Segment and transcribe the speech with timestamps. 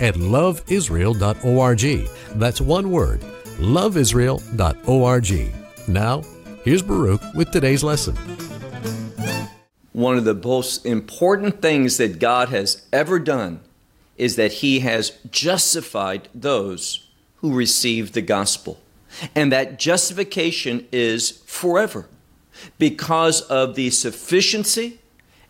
[0.00, 2.08] at loveisrael.org.
[2.38, 3.20] That's one word,
[3.58, 5.54] loveisrael.org.
[5.88, 6.22] Now,
[6.64, 8.16] here's Baruch with today's lesson.
[9.92, 13.60] One of the most important things that God has ever done
[14.16, 18.80] is that He has justified those who receive the gospel.
[19.34, 22.08] And that justification is forever
[22.78, 24.98] because of the sufficiency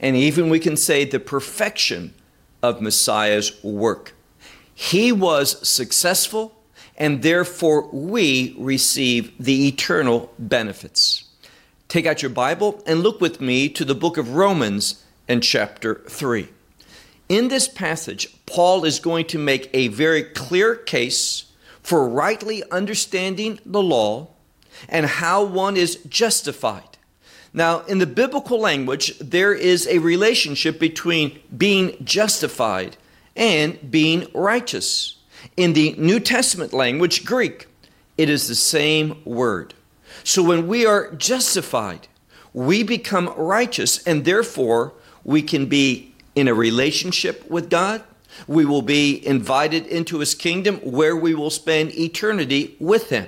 [0.00, 2.14] and even we can say the perfection
[2.62, 4.13] of Messiah's work.
[4.74, 6.60] He was successful,
[6.96, 11.24] and therefore we receive the eternal benefits.
[11.88, 16.02] Take out your Bible and look with me to the book of Romans and chapter
[16.08, 16.48] 3.
[17.28, 21.46] In this passage, Paul is going to make a very clear case
[21.82, 24.28] for rightly understanding the law
[24.88, 26.98] and how one is justified.
[27.52, 32.96] Now, in the biblical language, there is a relationship between being justified
[33.36, 35.18] and being righteous.
[35.56, 37.66] In the New Testament language, Greek,
[38.16, 39.74] it is the same word.
[40.22, 42.08] So when we are justified,
[42.52, 48.02] we become righteous, and therefore we can be in a relationship with God.
[48.46, 53.26] We will be invited into His kingdom where we will spend eternity with Him.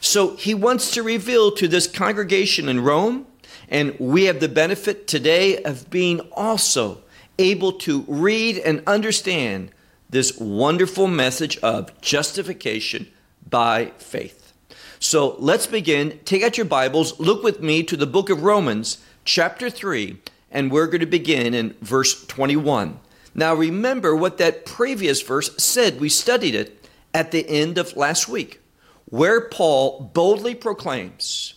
[0.00, 3.26] So He wants to reveal to this congregation in Rome
[3.68, 7.02] and we have the benefit today of being also
[7.38, 9.70] able to read and understand
[10.08, 13.08] this wonderful message of justification
[13.48, 14.52] by faith.
[14.98, 16.20] So let's begin.
[16.24, 20.18] Take out your Bibles, look with me to the book of Romans, chapter 3,
[20.50, 22.98] and we're going to begin in verse 21.
[23.34, 26.00] Now remember what that previous verse said.
[26.00, 28.60] We studied it at the end of last week,
[29.06, 31.54] where Paul boldly proclaims,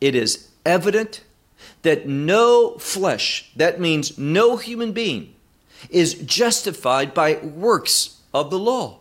[0.00, 1.22] It is evident
[1.84, 5.34] that no flesh, that means no human being,
[5.90, 8.98] is justified by works of the law.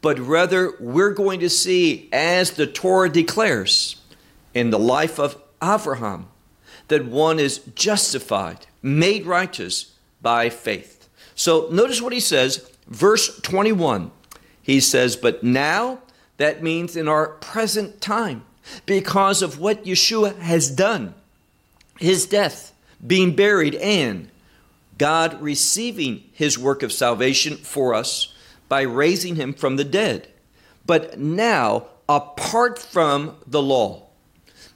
[0.00, 4.00] But rather, we're going to see, as the Torah declares
[4.52, 6.28] in the life of Abraham,
[6.88, 11.08] that one is justified, made righteous by faith.
[11.34, 14.10] So notice what he says, verse 21.
[14.62, 16.00] He says, But now,
[16.36, 18.44] that means in our present time,
[18.86, 21.14] because of what Yeshua has done,
[21.98, 22.72] his death,
[23.04, 24.30] being buried, and
[24.98, 28.34] God receiving his work of salvation for us
[28.68, 30.28] by raising him from the dead.
[30.86, 34.08] But now, apart from the law,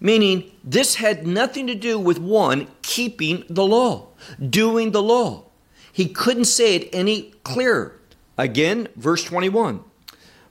[0.00, 4.08] meaning this had nothing to do with one keeping the law,
[4.48, 5.44] doing the law.
[5.92, 7.98] He couldn't say it any clearer.
[8.36, 9.82] Again, verse 21.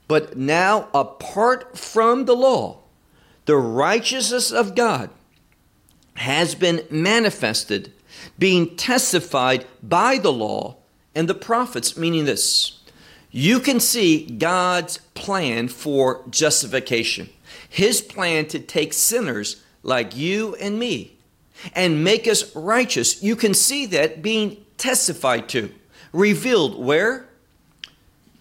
[0.08, 2.80] But now, apart from the law,
[3.46, 5.10] the righteousness of God
[6.18, 7.92] has been manifested,
[8.40, 10.76] being testified by the law
[11.14, 12.80] and the prophets, meaning this.
[13.32, 17.30] You can see God's plan for justification,
[17.70, 21.18] His plan to take sinners like you and me
[21.76, 23.22] and make us righteous.
[23.22, 25.72] You can see that being testified to,
[26.12, 27.28] revealed where?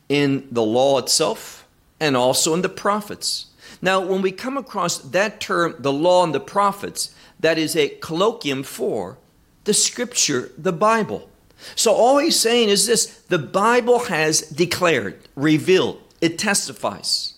[0.08, 1.66] In the law itself
[1.98, 3.46] and also in the prophets.
[3.82, 7.90] Now, when we come across that term, the law and the prophets, that is a
[8.00, 9.18] colloquium for
[9.64, 11.28] the scripture, the Bible.
[11.74, 17.34] So all he's saying is this the Bible has declared, revealed, it testifies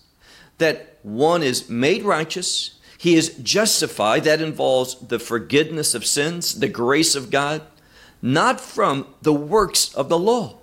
[0.57, 4.25] that one is made righteous, he is justified.
[4.25, 7.61] That involves the forgiveness of sins, the grace of God,
[8.21, 10.57] not from the works of the law,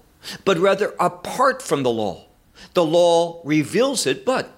[0.45, 2.27] but rather apart from the law.
[2.75, 4.51] The law reveals it, but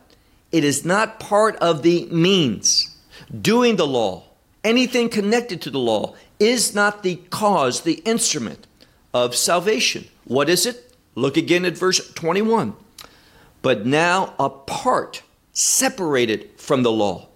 [0.50, 2.96] it is not part of the means.
[3.40, 4.24] Doing the law
[4.68, 8.66] anything connected to the law is not the cause, the instrument
[9.14, 10.04] of salvation.
[10.24, 10.94] What is it?
[11.14, 12.74] Look again at verse 21.
[13.62, 15.22] But now, apart,
[15.52, 17.28] separated from the law,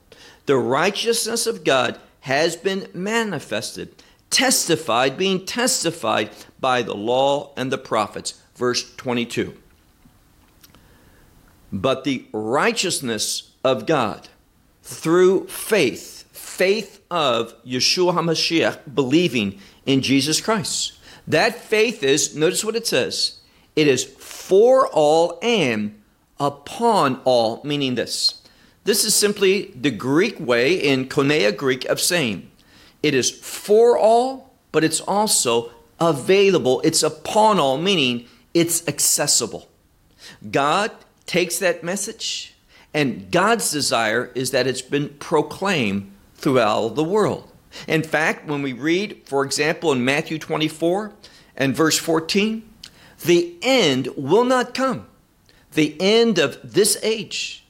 [0.44, 6.30] the righteousness of God has been manifested, testified, being testified
[6.60, 8.40] by the law and the prophets.
[8.54, 9.54] Verse 22.
[11.72, 14.28] But the righteousness of God
[14.82, 20.94] through faith faith of Yeshua HaMashiach, believing in Jesus Christ.
[21.26, 23.40] That faith is, notice what it says,
[23.76, 26.00] it is for all and
[26.40, 28.40] upon all, meaning this.
[28.84, 32.50] This is simply the Greek way in Koine Greek of saying
[33.02, 35.70] it is for all, but it's also
[36.00, 36.80] available.
[36.82, 39.68] It's upon all, meaning it's accessible.
[40.50, 40.90] God
[41.26, 42.54] takes that message,
[42.94, 46.10] and God's desire is that it's been proclaimed
[46.42, 47.50] throughout the world.
[47.88, 51.12] In fact, when we read, for example, in Matthew 24
[51.56, 52.68] and verse 14,
[53.24, 55.06] the end will not come.
[55.72, 57.64] The end of this age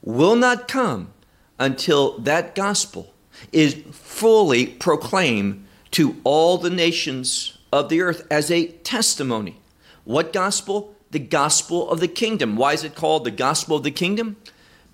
[0.00, 1.12] will not come
[1.58, 3.12] until that gospel
[3.52, 9.58] is fully proclaimed to all the nations of the earth as a testimony.
[10.04, 10.94] What gospel?
[11.10, 12.56] The gospel of the kingdom.
[12.56, 14.36] Why is it called the gospel of the kingdom?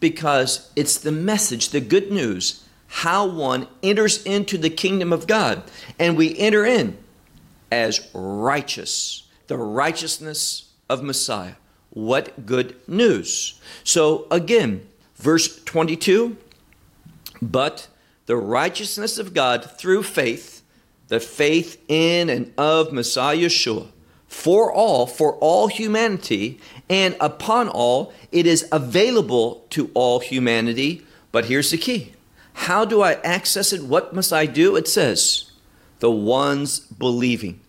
[0.01, 5.63] Because it's the message, the good news, how one enters into the kingdom of God.
[5.99, 6.99] And we enter in
[7.71, 11.55] as righteous, the righteousness of Messiah.
[11.91, 13.61] What good news!
[13.85, 14.87] So again,
[15.17, 16.37] verse 22
[17.41, 17.89] but
[18.27, 20.63] the righteousness of God through faith,
[21.09, 23.89] the faith in and of Messiah Yeshua,
[24.27, 31.03] for all, for all humanity, and upon all, it is available to all humanity.
[31.33, 32.13] But here's the key
[32.59, 33.85] how do I access it?
[33.85, 34.75] What must I do?
[34.75, 35.53] It says,
[36.01, 37.61] the ones believing.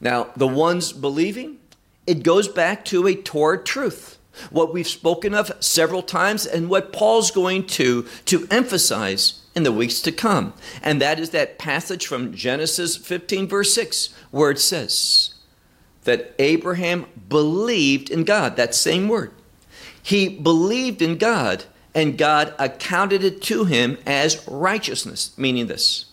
[0.00, 1.58] Now, the ones believing,
[2.06, 4.16] it goes back to a Torah truth,
[4.50, 9.72] what we've spoken of several times, and what Paul's going to, to emphasize in the
[9.72, 10.54] weeks to come.
[10.82, 15.34] And that is that passage from Genesis 15, verse 6, where it says
[16.04, 19.32] that Abraham believed in God, that same word.
[20.00, 21.64] He believed in God
[21.94, 26.06] and God accounted it to him as righteousness, meaning this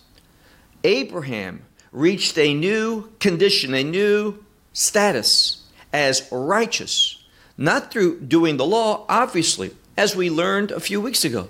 [0.84, 1.62] Abraham
[1.92, 7.24] reached a new condition, a new status as righteous,
[7.56, 11.48] not through doing the law, obviously, as we learned a few weeks ago.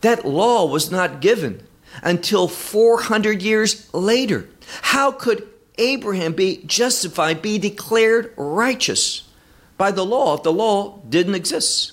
[0.00, 1.66] That law was not given
[2.02, 4.48] until 400 years later.
[4.82, 5.46] How could
[5.78, 9.28] Abraham be justified, be declared righteous
[9.76, 11.92] by the law if the law didn't exist?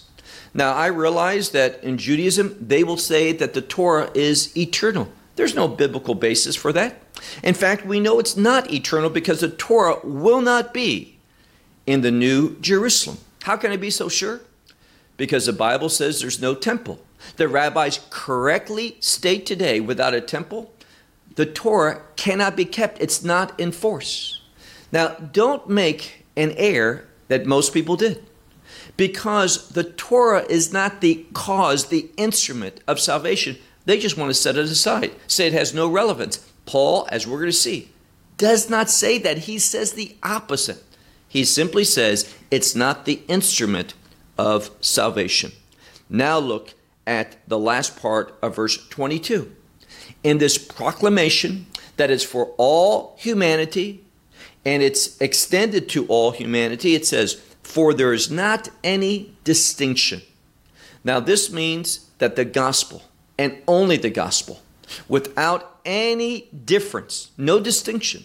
[0.54, 5.12] Now, I realize that in Judaism, they will say that the Torah is eternal.
[5.36, 7.02] There's no biblical basis for that.
[7.44, 11.18] In fact, we know it's not eternal because the Torah will not be
[11.86, 13.18] in the New Jerusalem.
[13.44, 14.42] How can I be so sure?
[15.16, 17.00] Because the Bible says there's no temple.
[17.38, 20.74] The rabbis correctly state today without a temple,
[21.36, 24.42] the Torah cannot be kept, it's not in force.
[24.92, 28.27] Now, don't make an error that most people did
[28.98, 33.58] because the Torah is not the cause, the instrument of salvation.
[33.86, 36.38] They just want to set it aside, say it has no relevance.
[36.66, 37.92] Paul, as we're going to see,
[38.38, 39.40] does not say that.
[39.40, 40.84] He says the opposite.
[41.30, 43.94] He simply says it's not the instrument
[44.38, 45.52] of salvation.
[46.10, 46.74] Now look
[47.06, 49.54] at the last part of verse 22.
[50.24, 51.68] In this proclamation
[51.98, 54.04] that is for all humanity
[54.66, 60.22] and it's extended to all humanity, it says, for there is not any distinction.
[61.04, 63.04] Now, this means that the gospel,
[63.38, 64.62] and only the gospel,
[65.10, 68.24] without any difference, no distinction,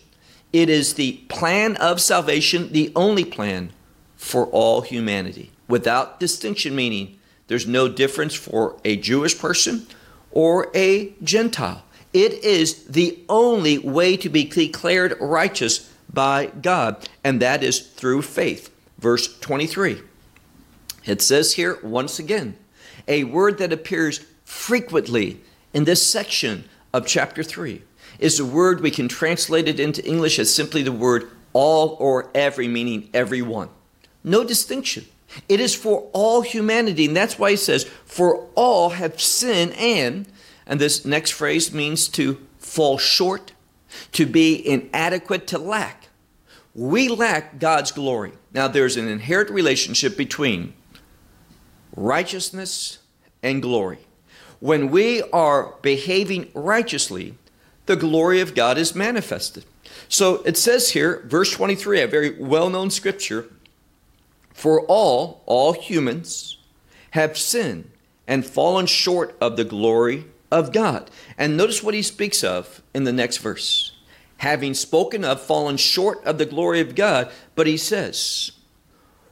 [0.52, 3.72] it is the plan of salvation, the only plan
[4.16, 9.88] for all humanity, without distinction, meaning there's no difference for a Jewish person
[10.30, 11.82] or a Gentile.
[12.12, 18.22] It is the only way to be declared righteous by God, and that is through
[18.22, 18.71] faith
[19.02, 20.00] verse 23.
[21.04, 22.56] It says here, once again,
[23.08, 25.40] a word that appears frequently
[25.74, 27.82] in this section of chapter 3
[28.20, 32.30] is a word we can translate it into English as simply the word all or
[32.34, 33.68] every, meaning everyone.
[34.22, 35.06] No distinction.
[35.48, 40.26] It is for all humanity, and that's why he says, For all have sinned and,
[40.66, 43.52] and this next phrase means to fall short,
[44.12, 46.08] to be inadequate, to lack.
[46.74, 48.32] We lack God's glory.
[48.52, 50.72] Now, there's an inherent relationship between
[51.94, 52.98] righteousness
[53.42, 53.98] and glory.
[54.60, 57.34] When we are behaving righteously,
[57.86, 59.64] the glory of God is manifested.
[60.08, 63.46] So it says here, verse 23, a very well known scripture
[64.54, 66.58] For all, all humans,
[67.10, 67.90] have sinned
[68.26, 71.10] and fallen short of the glory of God.
[71.36, 73.91] And notice what he speaks of in the next verse
[74.42, 77.30] having spoken of, fallen short of the glory of God.
[77.54, 78.50] But he says,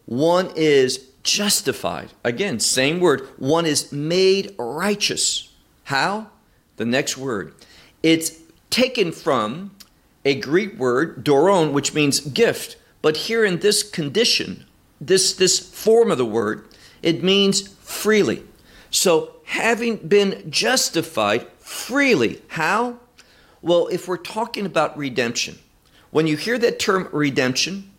[0.06, 2.12] one is justified.
[2.22, 3.28] Again, same word.
[3.36, 5.52] One is made righteous.
[5.82, 6.28] How?
[6.76, 7.52] The next word.
[8.04, 8.38] It's
[8.70, 9.72] taken from
[10.24, 12.76] a Greek word, doron, which means gift.
[13.02, 14.64] But here in this condition,
[15.00, 16.68] this, this form of the word,
[17.02, 18.44] It means freely.
[18.90, 23.00] So, having been justified freely, how?
[23.62, 25.58] Well, if we're talking about redemption,
[26.10, 27.90] when you hear that term redemption,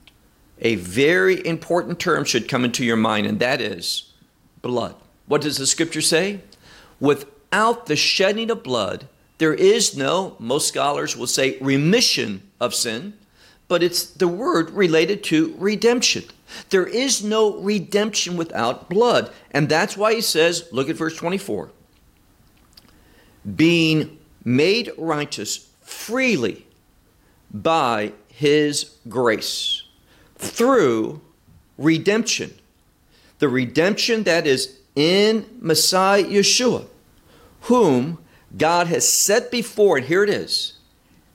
[0.60, 4.12] a very important term should come into your mind, and that is
[4.62, 4.96] blood.
[5.26, 6.42] What does the scripture say?
[7.00, 13.14] Without the shedding of blood, there is no, most scholars will say, remission of sin,
[13.68, 16.26] but it's the word related to redemption.
[16.70, 19.32] There is no redemption without blood.
[19.52, 21.72] And that's why he says, look at verse 24
[23.56, 26.66] being made righteous freely
[27.54, 29.84] by his grace
[30.38, 31.22] through
[31.78, 32.54] redemption.
[33.40, 36.86] The redemption that is in Messiah Yeshua,
[37.62, 38.18] whom
[38.58, 40.74] God has set before, and here it is,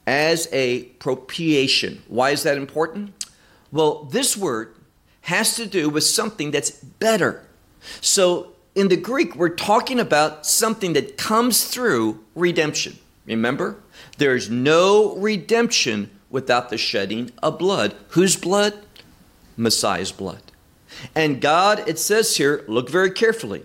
[0.06, 2.02] as a propitiation.
[2.08, 3.26] Why is that important?
[3.72, 4.74] Well, this word
[5.22, 7.46] has to do with something that's better.
[8.00, 12.98] So in the Greek, we're talking about something that comes through redemption.
[13.24, 13.80] Remember?
[14.18, 17.96] There's no redemption without the shedding of blood.
[18.10, 18.74] Whose blood?
[19.56, 20.42] Messiah's blood.
[21.14, 23.64] And God, it says here, look very carefully.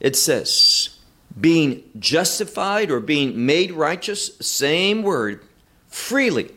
[0.00, 0.90] It says,
[1.40, 5.44] being justified or being made righteous, same word,
[5.86, 6.50] freely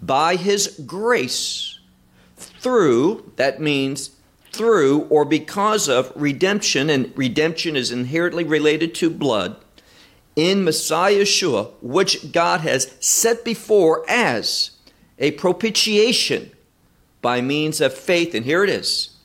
[0.00, 1.80] by his grace
[2.36, 4.10] through, that means
[4.52, 9.56] through or because of redemption, and redemption is inherently related to blood,
[10.36, 14.70] in Messiah Yeshua, which God has set before as
[15.18, 16.52] a propitiation
[17.20, 19.16] by means of faith, and here it is,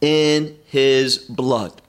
[0.00, 1.82] in his blood.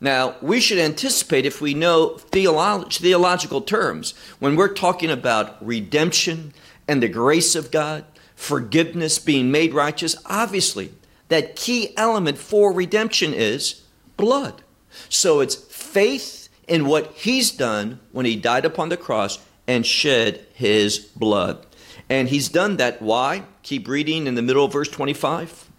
[0.00, 6.52] Now, we should anticipate if we know theolog- theological terms, when we're talking about redemption
[6.88, 10.92] and the grace of God, forgiveness, being made righteous, obviously,
[11.32, 13.82] that key element for redemption is
[14.16, 14.62] blood.
[15.08, 20.46] So it's faith in what He's done when He died upon the cross and shed
[20.54, 21.66] His blood.
[22.08, 23.00] And He's done that.
[23.00, 23.44] Why?
[23.62, 25.70] Keep reading in the middle of verse 25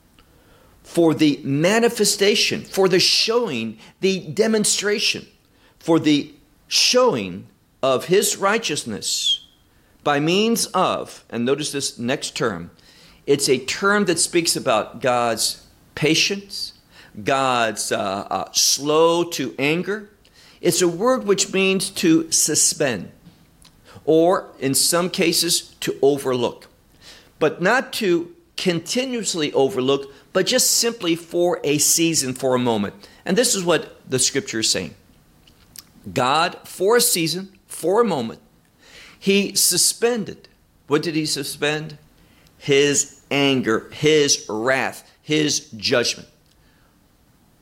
[0.83, 5.25] for the manifestation, for the showing, the demonstration,
[5.79, 6.33] for the
[6.67, 7.47] showing
[7.81, 9.47] of his righteousness
[10.03, 12.71] by means of, and notice this next term,
[13.25, 15.65] it's a term that speaks about God's
[15.95, 16.73] patience,
[17.23, 20.09] God's uh, uh, slow to anger.
[20.61, 23.11] It's a word which means to suspend,
[24.05, 26.67] or in some cases, to overlook,
[27.39, 32.95] but not to continuously overlook, but just simply for a season, for a moment.
[33.25, 34.95] And this is what the scripture is saying
[36.11, 38.41] God, for a season, for a moment,
[39.17, 40.49] he suspended.
[40.87, 41.97] What did he suspend?
[42.63, 46.29] His anger, his wrath, his judgment.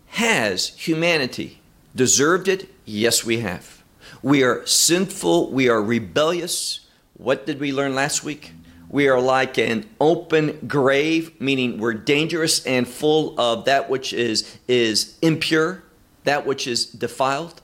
[0.10, 1.60] Has humanity
[1.96, 2.70] deserved it?
[2.86, 3.82] Yes, we have.
[4.22, 6.82] We are sinful, we are rebellious.
[7.16, 8.54] What did we learn last week?
[8.90, 14.56] We are like an open grave, meaning we're dangerous and full of that which is,
[14.68, 15.82] is impure,
[16.26, 17.64] that which is defiled.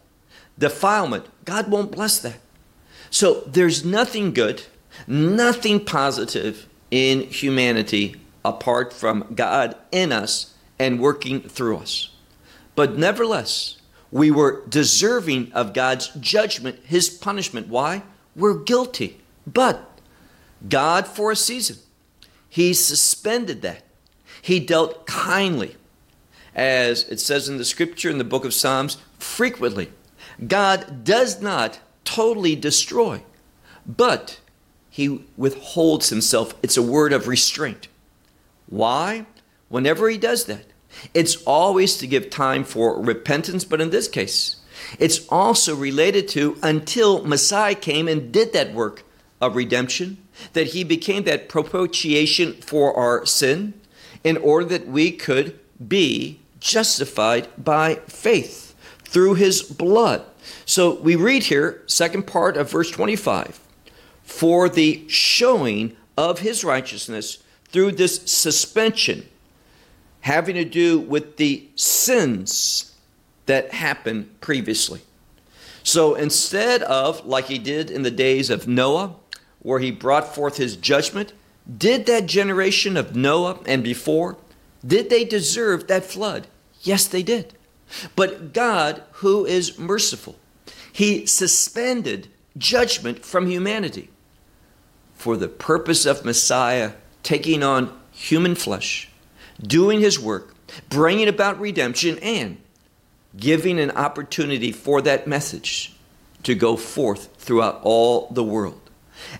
[0.57, 2.39] Defilement, God won't bless that.
[3.11, 4.63] So there's nothing good,
[5.05, 12.09] nothing positive in humanity apart from God in us and working through us.
[12.75, 13.77] But nevertheless,
[14.11, 17.67] we were deserving of God's judgment, His punishment.
[17.67, 18.03] Why?
[18.35, 19.19] We're guilty.
[19.45, 19.99] But
[20.67, 21.77] God for a season.
[22.49, 23.83] He suspended that.
[24.41, 25.75] He dealt kindly.
[26.55, 29.91] As it says in the scripture in the book of Psalms, frequently,
[30.45, 33.21] God does not totally destroy,
[33.85, 34.39] but
[34.97, 36.55] he withholds himself.
[36.63, 37.87] It's a word of restraint.
[38.65, 39.27] Why?
[39.69, 40.65] Whenever he does that,
[41.13, 44.55] it's always to give time for repentance, but in this case,
[44.97, 49.03] it's also related to until Messiah came and did that work
[49.39, 50.17] of redemption
[50.53, 53.75] that he became that propitiation for our sin
[54.23, 58.73] in order that we could be justified by faith
[59.03, 60.25] through his blood.
[60.65, 63.59] So we read here, second part of verse 25,
[64.37, 69.27] for the showing of his righteousness through this suspension
[70.21, 72.93] having to do with the sins
[73.47, 75.01] that happened previously.
[75.81, 79.15] So instead of, like he did in the days of Noah,
[79.63, 81.33] where he brought forth his judgment,
[81.75, 84.37] did that generation of Noah and before,
[84.85, 86.45] did they deserve that flood?
[86.83, 87.55] Yes, they did.
[88.15, 90.35] But God, who is merciful,
[90.93, 94.11] he suspended judgment from humanity
[95.27, 99.09] for the purpose of Messiah taking on human flesh,
[99.61, 100.55] doing his work,
[100.87, 102.55] bringing about redemption, and
[103.35, 105.93] giving an opportunity for that message
[106.43, 108.79] to go forth throughout all the world.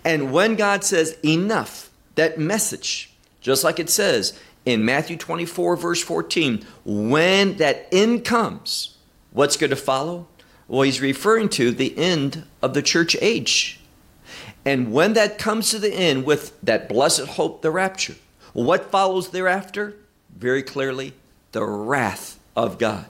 [0.03, 6.03] And when God says enough, that message, just like it says in Matthew 24, verse
[6.03, 8.97] 14, when that end comes,
[9.31, 10.27] what's going to follow?
[10.67, 13.76] Well, he's referring to the end of the church age.
[14.67, 18.15] And when that comes to the end with that blessed hope, the rapture,
[18.51, 19.95] what follows thereafter?
[20.35, 21.13] Very clearly,
[21.53, 23.05] the wrath of God,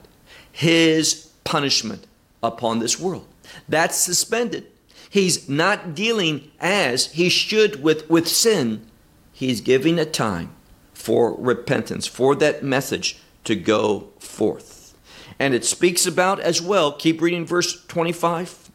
[0.52, 2.06] His punishment
[2.44, 3.26] upon this world.
[3.68, 4.68] That's suspended.
[5.10, 8.86] He's not dealing as he should with, with sin.
[9.32, 10.54] He's giving a time
[10.92, 14.94] for repentance, for that message to go forth.
[15.40, 18.70] And it speaks about as well, keep reading verse 25.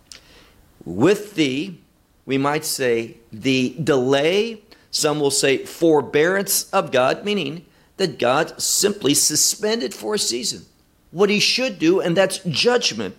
[0.83, 1.79] With thee,
[2.25, 4.61] we might say, the delay,
[4.91, 7.65] some will say forbearance of God, meaning
[7.97, 10.65] that God simply suspended for a season
[11.13, 13.15] what he should do, and that's judgment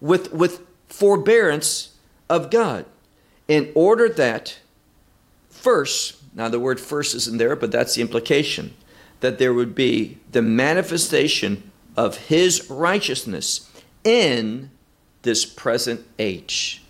[0.00, 1.94] with, with forbearance
[2.28, 2.84] of God,
[3.46, 4.58] in order that
[5.48, 8.74] first, now the word first isn't there, but that's the implication,
[9.20, 13.70] that there would be the manifestation of his righteousness
[14.02, 14.70] in
[15.22, 16.82] this present age.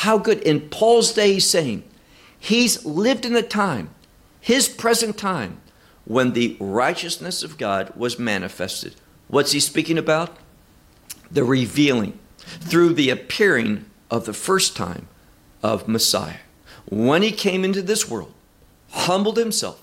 [0.00, 0.42] How good.
[0.42, 1.82] In Paul's day, he's saying
[2.38, 3.88] he's lived in a time,
[4.38, 5.62] his present time,
[6.04, 8.94] when the righteousness of God was manifested.
[9.28, 10.36] What's he speaking about?
[11.30, 15.08] The revealing through the appearing of the first time
[15.62, 16.40] of Messiah.
[16.90, 18.34] When he came into this world,
[18.90, 19.82] humbled himself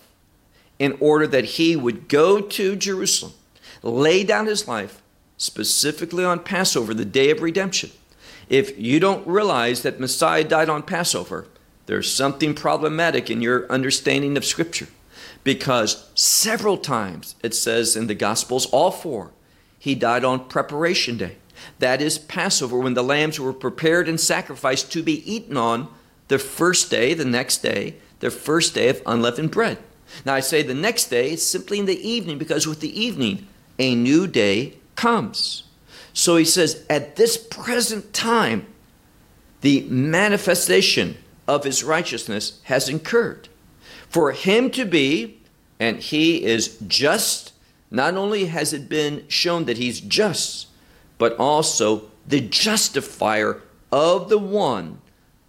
[0.77, 3.33] in order that he would go to Jerusalem,
[3.81, 5.01] lay down his life
[5.37, 7.89] specifically on Passover, the day of redemption.
[8.49, 11.47] If you don't realize that Messiah died on Passover,
[11.85, 14.87] there's something problematic in your understanding of Scripture
[15.43, 19.31] because several times it says in the Gospels, all four,
[19.77, 21.37] he died on preparation day.
[21.79, 25.87] That is Passover, when the lambs were prepared and sacrificed to be eaten on
[26.27, 29.77] the first day, the next day, the first day of unleavened bread.
[30.25, 33.47] Now I say the next day, it's simply in the evening because with the evening,
[33.79, 35.63] a new day comes.
[36.13, 38.67] So he says, at this present time,
[39.61, 43.49] the manifestation of his righteousness has incurred.
[44.07, 45.41] For him to be,
[45.79, 47.53] and he is just,
[47.89, 50.67] not only has it been shown that he's just,
[51.17, 55.01] but also the justifier of the one,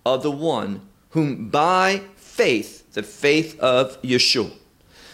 [0.04, 4.50] of the one whom by faith, the faith of Yeshua.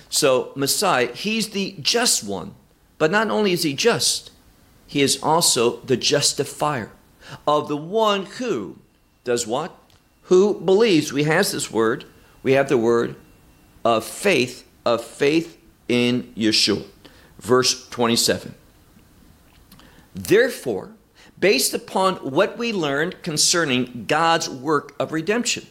[0.09, 2.55] So, Messiah, he's the just one,
[2.99, 4.31] but not only is he just,
[4.91, 6.91] he is also the justifier
[7.47, 8.77] of the one who
[9.23, 9.73] does what?
[10.23, 11.13] Who believes.
[11.13, 12.07] We have this word,
[12.43, 13.15] we have the word
[13.85, 16.85] of faith, of faith in Yeshua.
[17.39, 18.53] Verse 27.
[20.13, 20.91] Therefore,
[21.39, 25.69] based upon what we learned concerning God's work of redemption,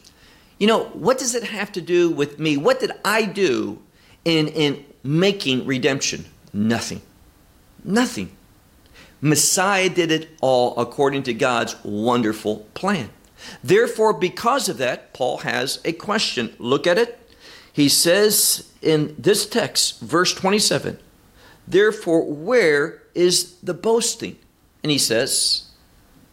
[0.58, 2.56] you know, what does it have to do with me?
[2.56, 3.82] What did I do
[4.24, 6.24] in, in making redemption?
[6.54, 7.02] Nothing.
[7.84, 8.34] Nothing.
[9.20, 13.10] Messiah did it all according to God's wonderful plan.
[13.62, 16.54] Therefore, because of that, Paul has a question.
[16.58, 17.18] Look at it.
[17.72, 20.98] He says in this text, verse 27,
[21.66, 24.36] Therefore, where is the boasting?
[24.82, 25.70] And he says,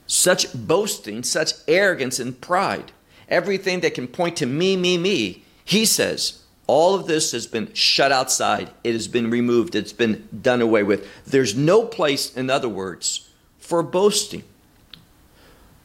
[0.07, 2.91] such boasting, such arrogance and pride,
[3.29, 7.73] everything that can point to me, me, me, he says, all of this has been
[7.73, 8.69] shut outside.
[8.83, 9.73] It has been removed.
[9.73, 11.07] It's been done away with.
[11.25, 14.43] There's no place, in other words, for boasting.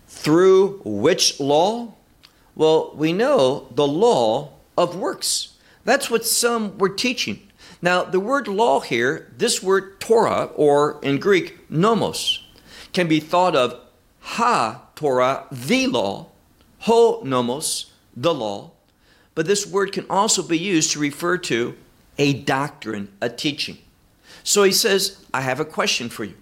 [0.09, 1.95] Through which law?
[2.55, 5.55] Well, we know the law of works.
[5.85, 7.49] That's what some were teaching.
[7.81, 12.47] Now, the word law here, this word Torah, or in Greek, nomos,
[12.93, 13.81] can be thought of
[14.21, 16.29] ha Torah, the law,
[16.81, 18.71] ho nomos, the law.
[19.35, 21.75] But this word can also be used to refer to
[22.19, 23.79] a doctrine, a teaching.
[24.45, 26.35] So he says, I have a question for you.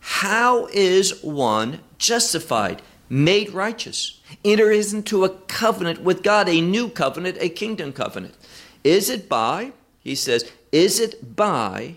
[0.00, 7.36] How is one justified, made righteous, enters into a covenant with God, a new covenant,
[7.40, 8.34] a kingdom covenant?
[8.82, 11.96] Is it by, he says, is it by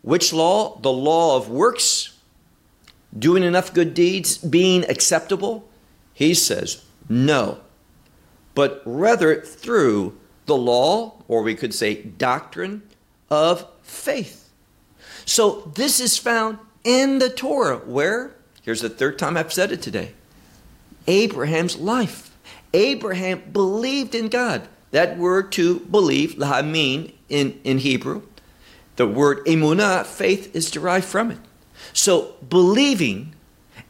[0.00, 0.78] which law?
[0.78, 2.16] The law of works,
[3.16, 5.68] doing enough good deeds, being acceptable?
[6.14, 7.60] He says, no,
[8.56, 10.16] but rather through
[10.46, 12.82] the law, or we could say doctrine
[13.30, 14.48] of faith.
[15.26, 19.82] So this is found in the Torah, where, here's the third time I've said it
[19.82, 20.14] today
[21.06, 22.34] Abraham's life.
[22.72, 24.66] Abraham believed in God.
[24.90, 28.22] That word to believe, lahamin in, in Hebrew,
[28.96, 31.38] the word emunah, faith, is derived from it.
[31.92, 33.34] So believing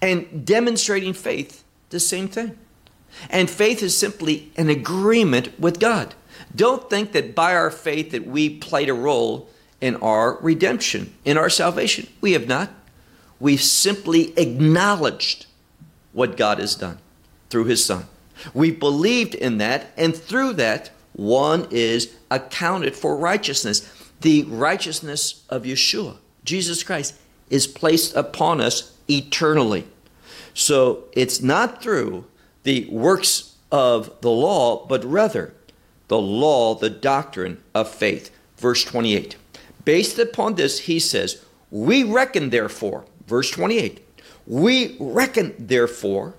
[0.02, 2.59] and demonstrating faith, the same thing.
[3.31, 6.14] And faith is simply an agreement with God.
[6.55, 9.48] Don't think that by our faith that we played a role
[9.81, 12.09] in our redemption, in our salvation.
[12.20, 12.70] We have not.
[13.38, 15.46] We've simply acknowledged
[16.12, 16.98] what God has done
[17.50, 18.07] through his son.
[18.55, 23.90] We believed in that, and through that, one is accounted for righteousness.
[24.20, 27.14] The righteousness of Yeshua, Jesus Christ,
[27.50, 29.87] is placed upon us eternally.
[30.55, 32.24] So it's not through
[32.66, 35.55] the works of the law, but rather
[36.09, 38.37] the law, the doctrine of faith.
[38.57, 39.37] Verse 28.
[39.85, 44.05] Based upon this, he says, We reckon therefore, verse 28,
[44.48, 46.35] we reckon therefore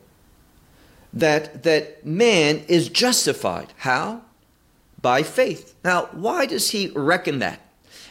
[1.14, 3.72] that that man is justified.
[3.78, 4.22] How?
[5.02, 5.76] By faith.
[5.86, 7.62] Now, why does he reckon that?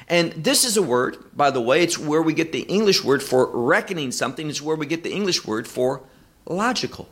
[0.08, 3.22] And this is a word, by the way, it's where we get the English word
[3.22, 6.00] for reckoning something, it's where we get the English word for
[6.46, 7.10] logical.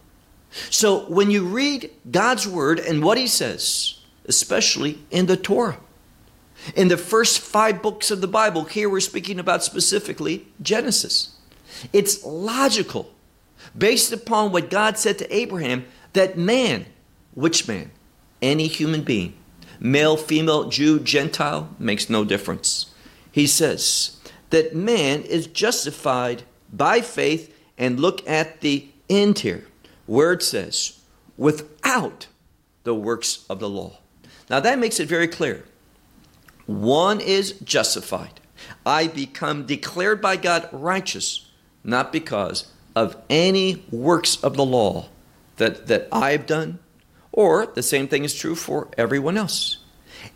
[0.71, 5.79] So when you read God's word and what he says, especially in the Torah,
[6.77, 11.37] in the first five books of the Bible, here we're speaking about specifically Genesis.
[11.93, 13.13] It's logical,
[13.77, 16.87] based upon what God said to Abraham, that man,
[17.35, 17.91] which man?
[18.41, 19.35] Any human being,
[19.81, 22.87] male, female, Jew, Gentile, makes no difference.
[23.33, 29.67] He says that man is justified by faith, and look at the end here,
[30.07, 31.01] where it says,
[31.37, 32.27] without
[32.85, 33.99] the works of the law.
[34.51, 35.65] Now that makes it very clear.
[36.67, 38.41] One is justified.
[38.87, 41.51] I become declared by God righteous,
[41.83, 45.09] not because of any works of the law
[45.57, 46.79] that, that I've done,
[47.33, 49.79] or the same thing is true for everyone else.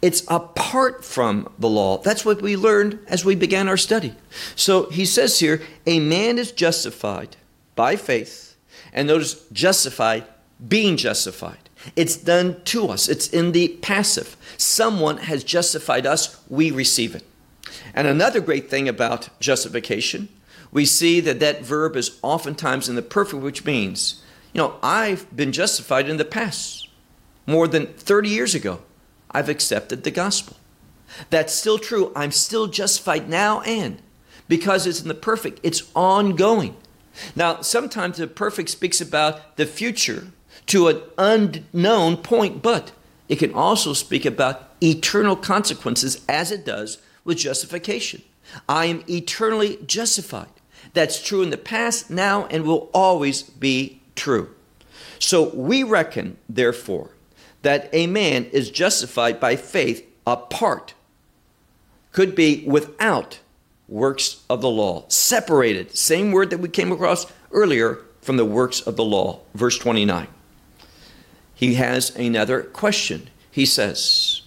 [0.02, 1.98] It's apart from the law.
[1.98, 4.14] That's what we learned as we began our study.
[4.54, 7.36] So he says here, a man is justified
[7.74, 8.47] by faith.
[8.92, 10.24] And notice, justified,
[10.66, 11.68] being justified.
[11.94, 14.36] It's done to us, it's in the passive.
[14.56, 17.24] Someone has justified us, we receive it.
[17.94, 20.28] And another great thing about justification,
[20.72, 24.22] we see that that verb is oftentimes in the perfect, which means,
[24.52, 26.88] you know, I've been justified in the past.
[27.46, 28.82] More than 30 years ago,
[29.30, 30.56] I've accepted the gospel.
[31.30, 32.12] That's still true.
[32.14, 34.02] I'm still justified now and
[34.48, 36.76] because it's in the perfect, it's ongoing.
[37.34, 40.28] Now, sometimes the perfect speaks about the future
[40.66, 42.92] to an unknown point, but
[43.28, 48.22] it can also speak about eternal consequences as it does with justification.
[48.68, 50.48] I am eternally justified.
[50.94, 54.54] That's true in the past, now, and will always be true.
[55.18, 57.10] So we reckon, therefore,
[57.62, 60.94] that a man is justified by faith apart,
[62.12, 63.40] could be without
[63.88, 68.80] works of the law, separated, same word that we came across earlier from the works
[68.80, 69.40] of the law.
[69.54, 70.28] Verse 29
[71.58, 73.30] he has another question.
[73.50, 74.42] He says,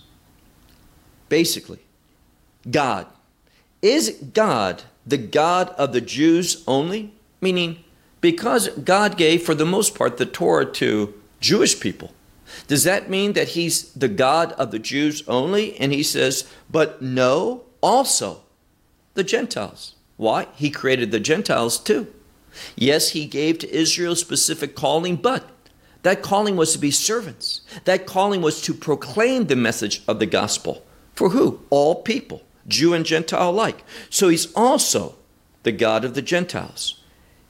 [1.27, 1.79] basically,
[2.69, 3.05] God.
[3.81, 7.13] Is God the God of the Jews only?
[7.41, 7.83] Meaning,
[8.21, 12.13] because God gave, for the most part, the Torah to Jewish people,
[12.67, 15.77] does that mean that He's the God of the Jews only?
[15.81, 18.39] And He says, but no, also
[19.13, 19.95] the Gentiles.
[20.17, 20.47] Why?
[20.55, 22.13] He created the Gentiles too.
[22.75, 25.49] Yes, He gave to Israel specific calling, but
[26.03, 27.61] that calling was to be servants.
[27.85, 30.83] That calling was to proclaim the message of the gospel.
[31.13, 31.61] For who?
[31.69, 33.83] All people, Jew and Gentile alike.
[34.09, 35.15] So he's also
[35.63, 37.01] the God of the Gentiles.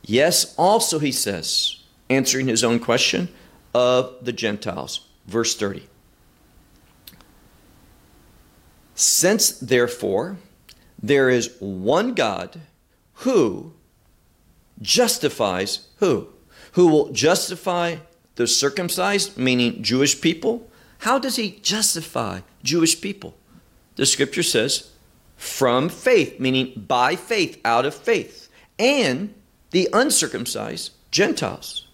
[0.03, 1.77] Yes, also, he says,
[2.09, 3.29] answering his own question,
[3.73, 5.07] of the Gentiles.
[5.27, 5.87] Verse 30.
[8.95, 10.37] Since, therefore,
[11.01, 12.61] there is one God
[13.13, 13.73] who
[14.81, 16.29] justifies who?
[16.73, 17.97] Who will justify
[18.35, 23.35] the circumcised, meaning Jewish people, how does he justify Jewish people?
[23.95, 24.91] The scripture says,
[25.35, 29.33] from faith, meaning by faith, out of faith, and
[29.71, 31.87] the uncircumcised Gentiles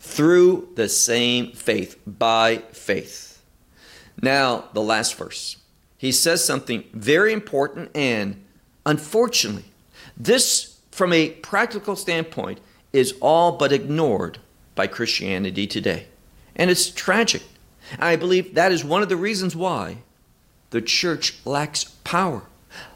[0.00, 3.42] through the same faith, by faith.
[4.20, 5.56] Now, the last verse.
[5.96, 8.43] He says something very important, and
[8.86, 9.64] unfortunately,
[10.16, 12.60] this, from a practical standpoint,
[12.92, 14.38] is all but ignored
[14.74, 16.06] by Christianity today.
[16.56, 17.42] And it's tragic.
[17.98, 19.98] I believe that is one of the reasons why
[20.70, 22.42] the church lacks power,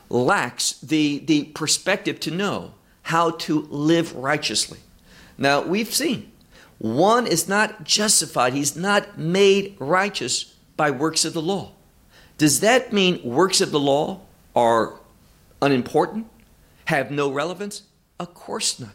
[0.08, 4.78] lacks the, the perspective to know how to live righteously.
[5.36, 6.32] Now, we've seen
[6.78, 11.72] one is not justified, he's not made righteous by works of the law.
[12.36, 14.20] Does that mean works of the law
[14.54, 14.94] are
[15.60, 16.26] unimportant,
[16.86, 17.82] have no relevance?
[18.18, 18.94] Of course not.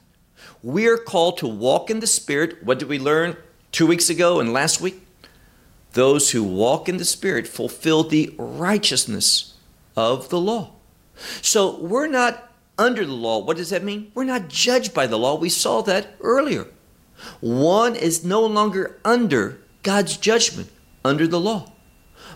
[0.62, 2.64] We are called to walk in the Spirit.
[2.64, 3.38] What did we learn
[3.72, 5.06] two weeks ago and last week?
[5.94, 9.54] Those who walk in the Spirit fulfill the righteousness
[9.96, 10.72] of the law.
[11.42, 13.40] So we're not under the law.
[13.40, 14.12] What does that mean?
[14.16, 15.36] We're not judged by the law.
[15.36, 16.68] We saw that earlier.
[17.40, 20.70] One is no longer under God's judgment,
[21.06, 21.72] under the law.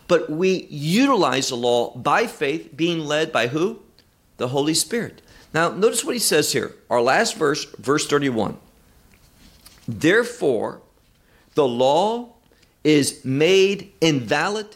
[0.08, 3.82] But we utilize the law by faith, being led by who?
[4.38, 5.22] The Holy Spirit.
[5.54, 6.74] Now, notice what he says here.
[6.90, 8.58] Our last verse, verse 31.
[9.88, 10.82] Therefore,
[11.56, 12.36] the law
[12.84, 14.76] is made invalid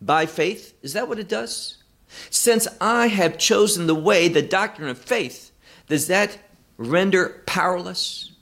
[0.00, 0.74] by faith.
[0.82, 1.78] Is that what it does?
[2.30, 5.52] Since I have chosen the way, the doctrine of faith,
[5.88, 6.38] does that
[6.76, 8.32] render powerless?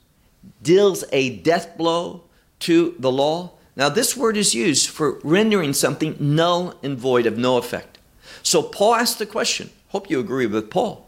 [0.61, 2.23] Deals a death blow
[2.59, 3.51] to the law?
[3.75, 7.99] Now, this word is used for rendering something null and void of no effect.
[8.41, 9.69] So, Paul asked the question.
[9.89, 11.07] Hope you agree with Paul.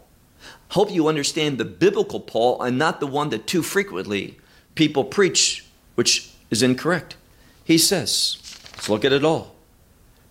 [0.70, 4.38] Hope you understand the biblical Paul and not the one that too frequently
[4.74, 5.64] people preach,
[5.94, 7.16] which is incorrect.
[7.64, 8.38] He says,
[8.72, 9.54] let's look at it all.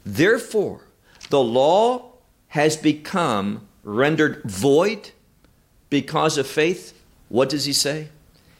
[0.05, 0.81] Therefore,
[1.29, 2.11] the law
[2.49, 5.11] has become rendered void
[5.89, 6.99] because of faith.
[7.29, 8.09] What does he say?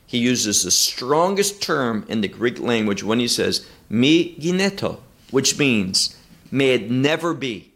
[0.08, 5.02] He uses the strongest term in the Greek language when he says, mi gineto,
[5.32, 6.18] which means,
[6.52, 7.71] may it never be.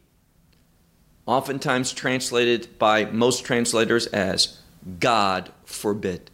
[1.25, 4.59] Oftentimes translated by most translators as,
[4.99, 6.29] God forbid.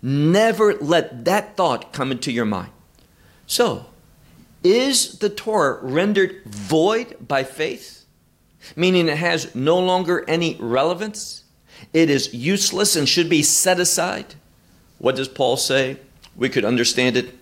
[0.00, 2.72] Never let that thought come into your mind.
[3.46, 3.86] So,
[4.64, 8.04] is the Torah rendered void by faith?
[8.74, 11.44] Meaning it has no longer any relevance?
[11.92, 14.34] It is useless and should be set aside?
[14.98, 15.98] What does Paul say?
[16.36, 17.36] We could understand it.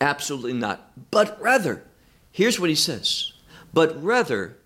[0.00, 0.90] Absolutely not.
[1.10, 1.84] But rather,
[2.32, 3.32] here's what he says.
[3.72, 4.56] But rather,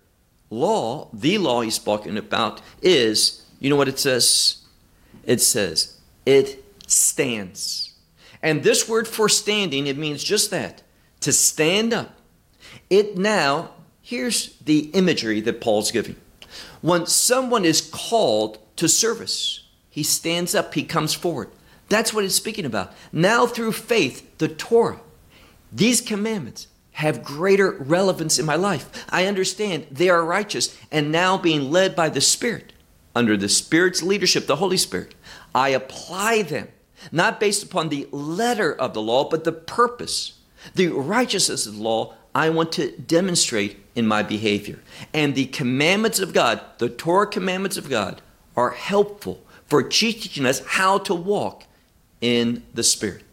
[0.49, 4.63] law, the law he's talking about, is, you know what it says?
[5.23, 7.95] It says, it stands.
[8.41, 10.83] And this word for standing, it means just that
[11.21, 12.13] to stand up.
[12.89, 16.15] It now, here's the imagery that Paul's giving.
[16.81, 21.49] When someone is called to service, he stands up, he comes forward.
[21.89, 22.93] That's what he's speaking about.
[23.11, 24.99] Now, through faith, the Torah,
[25.71, 29.05] these commandments have greater relevance in my life.
[29.09, 32.73] I understand they are righteous and now being led by the Spirit,
[33.15, 35.15] under the Spirit's leadership, the Holy Spirit.
[35.55, 36.67] I apply them,
[37.11, 40.37] not based upon the letter of the law, but the purpose
[40.75, 44.79] the righteousness of the law I want to demonstrate in my behavior.
[45.13, 48.21] And the commandments of God, the Torah commandments of God,
[48.55, 51.63] are helpful for teaching us how to walk
[52.21, 53.23] in the Spirit.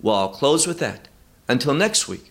[0.00, 1.08] Well, I'll close with that.
[1.48, 2.30] Until next week,